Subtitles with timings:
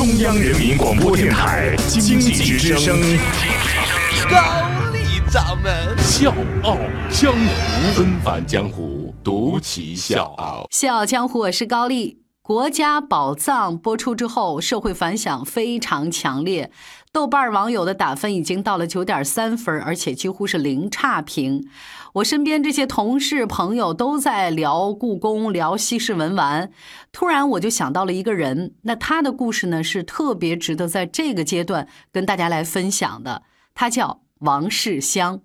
[0.00, 2.98] 中央人民广播电台经济之声，
[4.30, 4.38] 高
[4.94, 6.78] 丽掌门笑傲
[7.10, 10.66] 江湖，纷繁江湖，独骑笑傲。
[10.70, 12.19] 笑傲江湖，我是高丽。
[12.42, 16.72] 国家宝藏播出之后，社会反响非常强烈，
[17.12, 21.68] 豆瓣网友的打分已经到了九点三分，而且几乎是零差评。
[22.14, 26.72] 我身边这些同事朋友都在聊故宫，聊西式文玩。
[27.12, 33.42] 突然我就想到了一个人，那他的故事呢是特别值得在这个阶段跟大家来分享的。
[33.74, 35.42] 他叫王世襄，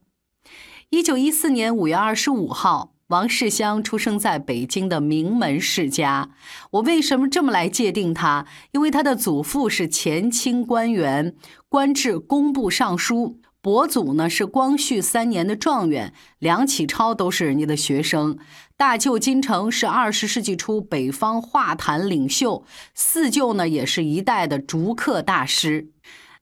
[0.89, 2.94] 一九一四年五月二十五号。
[3.09, 6.31] 王世襄出生在北京的名门世家。
[6.71, 8.47] 我为什么这么来界定他？
[8.71, 11.35] 因为他的祖父是前清官员，
[11.69, 18.39] 官至工部尚书；伯祖呢是光绪三年的状元，梁启超都是人家的学生。
[18.75, 25.89] 大舅金城是二十世纪初北方画坛领袖，四舅呢也是一代的竹刻大师。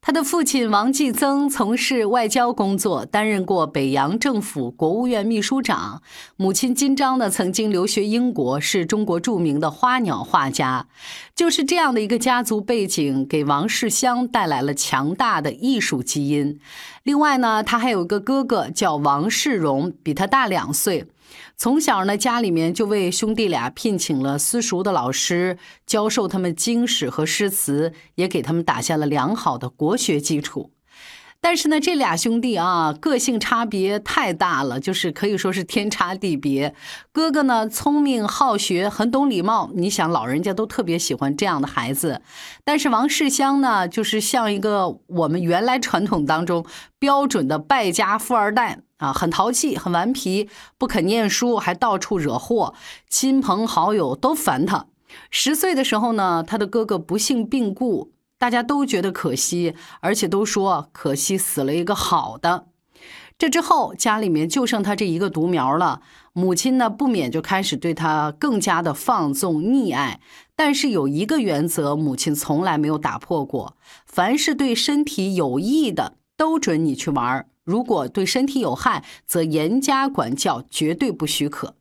[0.05, 6.01] 他的父亲王继增从事外交工作，担任过北洋政府国务院秘书长。
[6.35, 10.87] 母亲金章呢，曾经留学英国，是中国著名的花鸟画家。
[11.33, 16.59] 就是这样的一个家族背景，给王世襄带来了强大的艺术基因。
[17.03, 21.05] 另外呢，他还有个哥哥叫王世荣，比他大两岁。
[21.55, 30.71] 从小呢，家里面就为兄弟俩聘请了私塾的老师，教授他们经史和诗词，也给他们打下了良好的国学基础。
[31.45, 36.73] 但是呢，这俩兄弟啊，个性差别太大了，就是可以说是天差地别。
[37.11, 42.21] 哥哥呢，聪明好学，很懂礼貌，你想老人家都特别喜欢这样的孩子。
[42.63, 46.65] 但是王世襄呢，就是像一个我们原来传统当中
[46.97, 52.73] 标准的败家富二代啊，很淘气，很顽皮，不肯念书，还到处惹祸，
[53.09, 54.85] 亲朋好友都烦他。
[55.29, 58.13] 十岁的时候呢，他的哥哥不幸病故。
[58.39, 62.65] 大家都觉得可惜，而且都说可惜死了一个好的。
[63.37, 66.01] 这之后，家里面就剩他这一个独苗了。
[66.33, 70.19] 母亲呢，不免就开始对他更加的放纵溺爱。
[70.57, 81.75] 但是有一个原则，母亲从来没有打破过：凡是对身体有益的，都准你去玩；如果对身体有害，则严加管教，绝对不许可。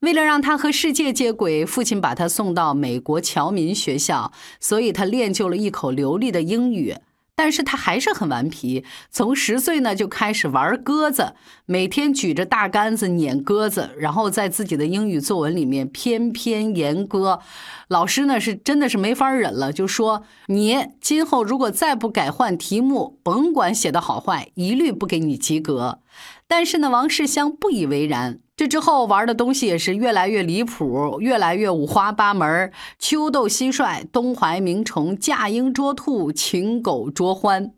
[0.00, 6.96] 为了让他和世界接轨，父亲把他送到美国侨民学校，所以他练就了一口流利的英语。
[7.34, 11.34] 但是他还是很顽皮，从十岁呢就开始玩鸽子，
[11.66, 17.40] 每天举着大杆子撵鸽子，然后在自己的英语作文里面偏偏严歌。
[17.88, 26.00] 老师呢是真的是没法忍了，就说你今后如果再不改换题目，甭管写的好坏，一律不给你及格。
[26.46, 28.40] 但是呢，王世襄不以为然。
[28.62, 37.72] 这之后玩的东西也是越来越离谱，越来越五花八门秋斗蟋蟀，东怀鸣虫，驾鹰捉兔，擒狗捉獾。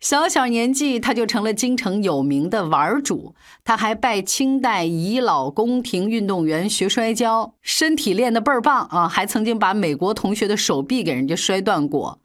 [0.00, 3.34] 小小年纪他就成了京城有名的玩主。
[3.62, 9.06] 他还拜清代遗老宫廷运动员学摔跤，身体练得倍儿棒啊！
[9.06, 12.18] 还曾经把美国同学的手臂给人家摔断过。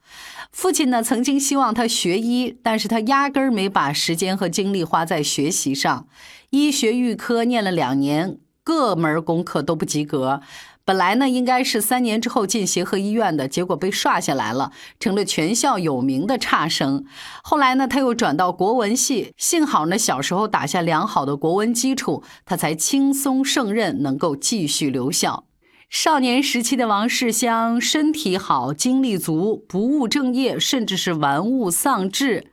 [0.54, 6.08] 父亲呢，曾经希望他学医，但是他压根儿没把时间和精力花在学习上。
[6.52, 10.42] 医学预科念了两年，各门功课都不及格。
[10.86, 17.04] 本来呢，应该是三年之后进协和医院的，结果被刷下来了，成了全校有名的差生。
[17.44, 25.46] 后来呢，他又转到国文系，幸好呢，小时候打下良好的国文基础，他才轻松胜任，能够继续留校。
[25.94, 32.48] 少年时期的王世襄身体好，精力足，不务正业，甚至是玩物丧志。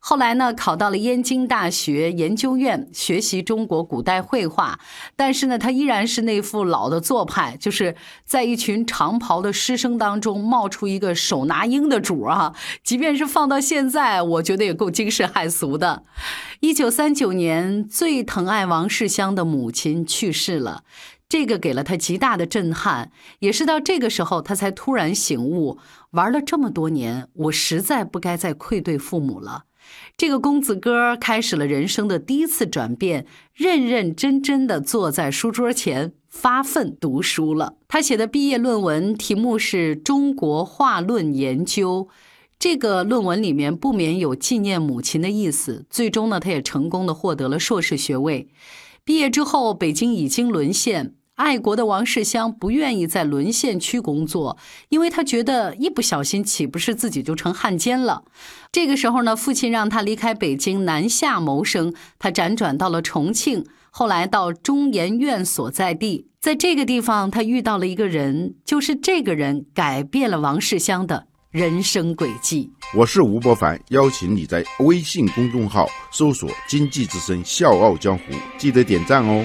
[0.00, 4.80] 后来呢，考到了燕京大学研究院学习中国古代绘画。
[5.14, 12.54] 但是呢，他依然是那副老的做派，就是在一群长袍的师生当中冒出一个手拿鹰的主啊！
[12.82, 16.04] 即便是放到现在，我觉得也够惊世骇俗的。
[16.60, 20.84] 一九三九年，最疼爱王世襄的母亲去世了。
[21.28, 23.10] 这个给了他极大的震撼，
[23.40, 25.78] 也是到这个时候，他才突然醒悟：
[26.12, 29.64] 玩了这么多年，我实在不该再愧对父母了。
[30.16, 37.74] 这个公子哥开始了人生的第一次转变，认认真真的坐在书桌前发奋读书了。
[37.86, 42.08] 他写的毕业论文题目是《中国画论研究》，
[42.58, 45.86] 这个论文里面不免有纪念母亲的意思。
[45.90, 48.48] 最终呢，他也成功的获得了硕士学位。
[49.04, 51.14] 毕业之后，北京已经沦陷。
[51.36, 54.56] 爱国的王世襄不愿意在沦陷区工作，
[54.88, 58.24] 因为他觉得一不小心岂不是自己就成汉奸了。
[58.72, 72.70] 这个时候呢，父亲让他离开北京南下谋生，他辗转到了重庆，后来到中研院所在地，在这个地方他遇到了一个人，就是这个人改变了王世襄的人生轨迹。
[72.96, 78.24] 我是吴伯凡，邀请你在微信公众号搜索“经济之声笑傲江湖”，
[78.56, 79.44] 记得点赞哦。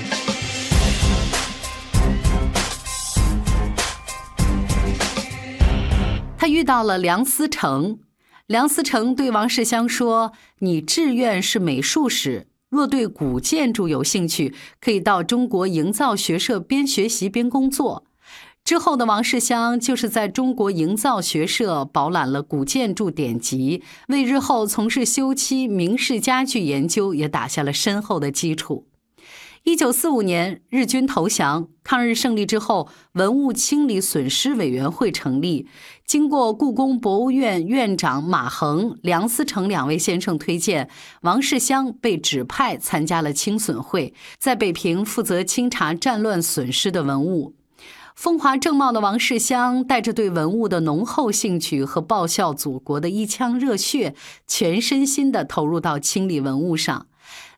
[6.71, 8.00] 到了梁思成，
[8.47, 18.06] 梁思成对王世襄说：“你志愿是美术史，若对古建筑有兴趣，可以到中国营造学社边学习边工作。”
[18.63, 28.85] 之后的王世襄就是在中国营造学社饱览了古建筑典籍，为日后从事修漆、明式家具研究也打下了深厚的基础。
[29.63, 35.67] 一九四五年，日军投降，抗日胜利之后，文物清理损失委员会成立。
[36.03, 40.89] 经过故宫博物院院长马衡、梁思成两位先生推荐，
[41.21, 47.53] 王世襄被指派参加了清损会，在北平负责清查战乱损失的文物。
[48.15, 54.15] 风华正茂的王世襄带着对文物的浓厚兴趣和报效祖国的一腔热血，
[54.47, 57.05] 全身心地投入到清理文物上。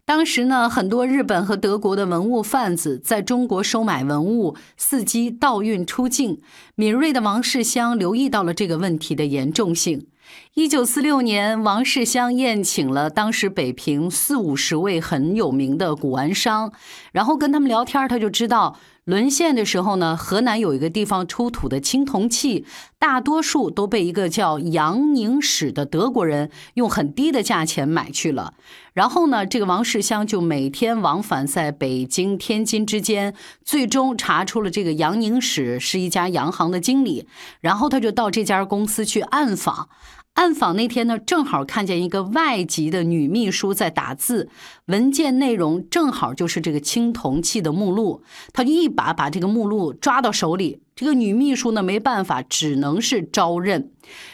[0.05, 6.41] 当时呢，很多日本和德国的文物贩子在中国收买文物，伺机盗运出境。
[6.75, 10.07] 敏锐的王世襄留意到了这个问题的严重性。
[10.55, 16.73] 一九四六年，王世襄宴请了当时北平四五十位很有名的古玩商，
[17.13, 18.77] 然后跟他们聊天，他就知道。
[19.05, 22.65] 沦陷的时候呢，河南有一个地方出土的青铜器，
[22.97, 28.53] 大多数都被一个叫杨宁史的德国人用很低的价钱买去了。
[28.93, 33.35] 然后呢，这个王世襄就每天往返在北京、天津之间，
[33.65, 37.27] 最终查出了这个杨宁史是一家洋行的经理。
[37.59, 39.89] 然后他就到这家公司去暗访。
[40.33, 44.49] 暗访那天呢，正好看见一个外籍的女秘书在打字，
[44.87, 50.79] 文件内容正好就是这个青铜器的目录，他就一把把这个目录抓到手里。
[50.95, 53.91] 这个女秘书呢，没办法，只能是招认。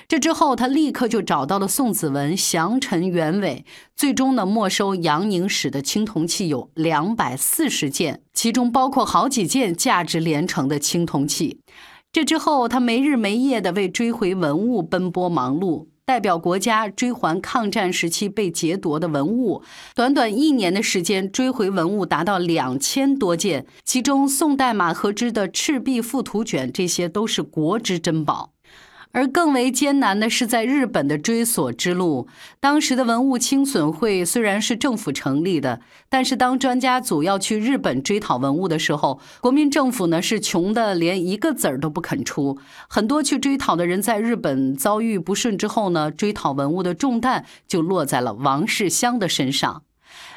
[0.08, 11.60] 这之后，他立刻就找到了宋子文，详陈原委，最终呢，没收杨宁使的青铜器有两百四十件，其中包括好几件价值连城的青铜器。
[12.12, 19.62] 这之后，他没日没夜的为追回文物奔波忙碌，代表国家追还抗战时期被劫夺的文物。
[19.94, 28.54] 短短一年的时间，追回文物达到两千多件，其中宋代马和之的赤壁赋图卷，这些都是国之珍宝。
[29.12, 32.28] 而更为艰难的是在日本的追索之路。
[32.60, 42.58] 当时的文物清损会虽然是政府成立的，但是当专家组要去日本追讨文物的时候，国民政府呢是穷的连一个子儿都不肯出。
[42.88, 49.84] 很多去追讨的人在日本遭遇不顺之后呢，追讨文物的重担就落在了王世襄的身上。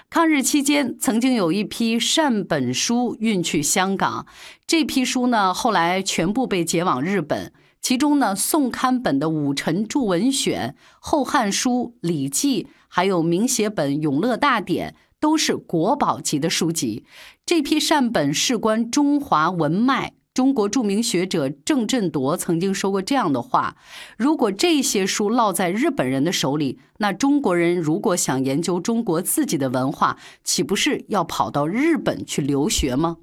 [0.09, 4.27] 抗日期间，曾经有一批善本书运去香港，
[4.67, 7.53] 这批书呢后来全部被劫往日本。
[7.83, 17.05] 其中呢，宋刊本的《武臣著文选》《后汉书》《礼记》，还有明写本《永乐大典》，都是国宝级的书籍。
[17.45, 20.13] 这批善本事关中华文脉。
[20.33, 23.77] 中国著名学者郑振铎曾经说过这样的话：
[24.17, 33.19] 如果这些书落在日本人的手里，那中国人如果想研究中国自己的文化，岂不是要跑到日本去留学吗？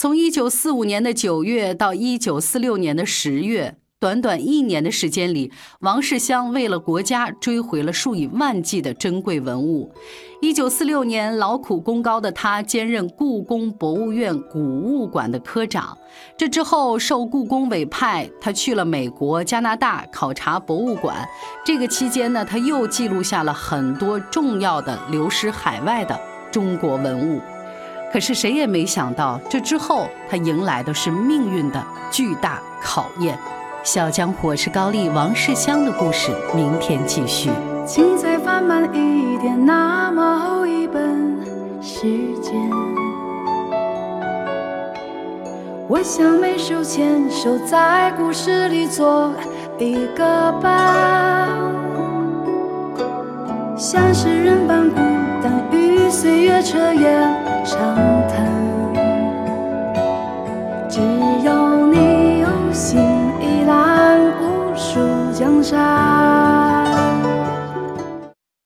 [0.00, 9.92] 从一九四五年的九月到一九四六年的十月，短短一年的时间里，王世襄为了国家追回了数以万计的珍贵文物。
[10.40, 15.98] 一九四六年，劳苦功高的他兼任故宫博物院古物馆的科长。
[16.34, 21.28] 这之后，受故宫委派，他去了美国、加拿大考察博物馆。
[21.62, 26.18] 这个期间呢，他又记录下了很多重要的流失海外的
[26.50, 27.38] 中国文物。
[28.12, 33.38] 可是谁也没想到，这之后他迎来的是命运的巨大考验。
[33.82, 37.50] 小江火是高丽王世襄的故事，明天继续。
[37.86, 41.40] 请再翻慢一点，那么厚一本
[41.80, 42.54] 时间。
[45.88, 49.32] 我想每手牵手在故事里做
[49.78, 51.48] 一个伴，
[53.76, 55.00] 像是人般孤
[56.62, 57.50] 彻夜。
[57.64, 57.94] 长
[58.28, 58.79] 谈。